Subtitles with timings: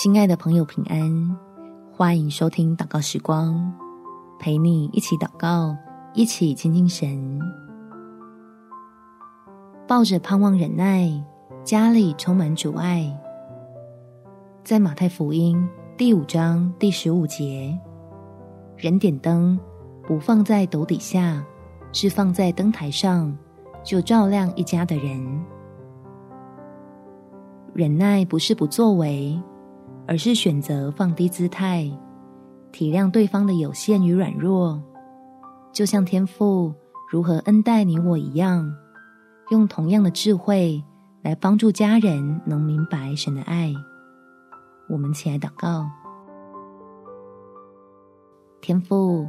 [0.00, 1.36] 亲爱的朋友，平安！
[1.92, 3.74] 欢迎收听祷告时光，
[4.38, 5.76] 陪你一起祷告，
[6.14, 7.40] 一起亲近神。
[9.88, 11.10] 抱着盼望忍耐，
[11.64, 13.12] 家里充满阻碍。
[14.62, 17.76] 在马太福音第五章第十五节，
[18.76, 19.58] 人点灯
[20.06, 21.44] 不放在斗底下，
[21.92, 23.36] 是放在灯台上，
[23.82, 25.44] 就照亮一家的人。
[27.74, 29.36] 忍耐不是不作为。
[30.08, 31.86] 而是选择放低姿态，
[32.72, 34.82] 体谅对方的有限与软弱，
[35.70, 36.72] 就像天父
[37.12, 38.74] 如何恩待你我一样，
[39.50, 40.82] 用同样的智慧
[41.20, 43.70] 来帮助家人能明白神的爱。
[44.88, 45.86] 我们起来祷告，
[48.62, 49.26] 天父，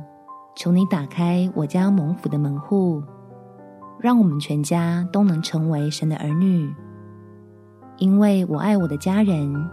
[0.55, 3.03] 求你打开我家蒙福的门户，
[3.99, 6.73] 让我们全家都能成为神的儿女，
[7.97, 9.69] 因为我爱我的家人。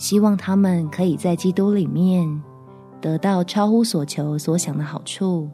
[0.00, 2.26] 希望他们可以在基督里面
[3.02, 5.46] 得到超乎所求所想的好处，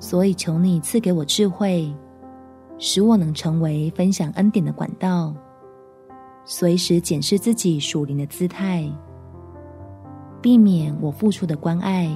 [0.00, 1.94] 所以求你赐给我智慧，
[2.78, 5.34] 使我能成为分享恩典的管道，
[6.46, 8.90] 随时检视自己属灵的姿态，
[10.40, 12.10] 避免我付出的关爱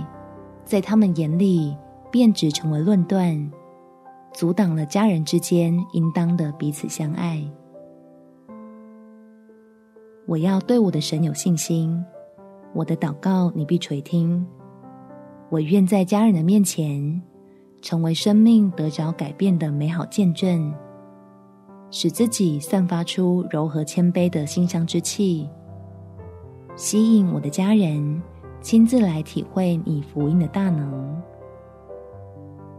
[0.64, 1.76] 在他们眼里
[2.10, 3.50] 变质成为论断，
[4.32, 7.46] 阻挡了家人之间应当的彼此相爱。
[10.30, 12.04] 我要对我的神有信心，
[12.72, 14.46] 我的祷告你必垂听。
[15.48, 17.20] 我愿在家人的面前，
[17.82, 20.72] 成为生命得着改变的美好见证，
[21.90, 25.50] 使自己散发出柔和谦卑的馨香之气，
[26.76, 28.22] 吸引我的家人
[28.60, 31.20] 亲自来体会你福音的大能。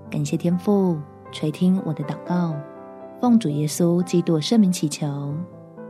[0.10, 0.98] 感谢天父
[1.34, 2.56] 垂听我的祷告，
[3.20, 5.06] 奉主耶稣基督圣名祈求，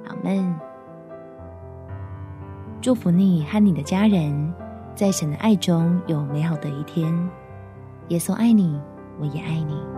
[0.07, 0.70] 阿门。
[2.81, 4.51] 祝福你和你的家人，
[4.95, 7.13] 在神的爱中有美好的一天。
[8.07, 8.75] 耶稣爱你，
[9.19, 9.90] 我也爱你。